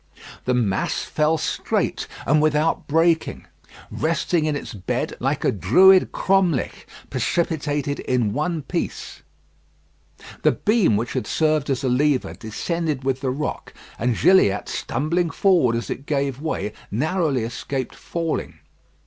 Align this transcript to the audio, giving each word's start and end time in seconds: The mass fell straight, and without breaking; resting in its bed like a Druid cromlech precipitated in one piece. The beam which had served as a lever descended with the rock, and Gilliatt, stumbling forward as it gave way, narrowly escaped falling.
The 0.45 0.55
mass 0.55 1.03
fell 1.03 1.37
straight, 1.37 2.07
and 2.25 2.41
without 2.41 2.87
breaking; 2.87 3.45
resting 3.91 4.45
in 4.45 4.55
its 4.55 4.73
bed 4.73 5.15
like 5.19 5.45
a 5.45 5.51
Druid 5.51 6.11
cromlech 6.11 6.87
precipitated 7.11 7.99
in 7.99 8.33
one 8.33 8.63
piece. 8.63 9.21
The 10.41 10.53
beam 10.53 10.97
which 10.97 11.13
had 11.13 11.27
served 11.27 11.69
as 11.69 11.83
a 11.83 11.87
lever 11.87 12.33
descended 12.33 13.03
with 13.03 13.21
the 13.21 13.29
rock, 13.29 13.75
and 13.99 14.17
Gilliatt, 14.17 14.67
stumbling 14.67 15.29
forward 15.29 15.75
as 15.75 15.91
it 15.91 16.07
gave 16.07 16.41
way, 16.41 16.73
narrowly 16.89 17.43
escaped 17.43 17.93
falling. 17.93 18.57